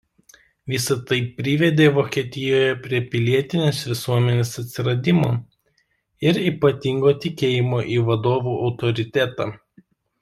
Visa 0.71 0.95
tai 1.09 1.17
privedė 1.41 1.85
Vokietijoje 1.97 2.71
prie 2.85 3.01
pilietinės 3.11 3.83
visuomenės 3.91 4.55
atsiradimo 4.63 5.29
ir 6.31 6.41
ypatingo 6.49 7.15
tikėjimo 7.27 7.83
į 7.99 8.01
vadovų 8.09 8.57
autoritetą. 8.67 9.51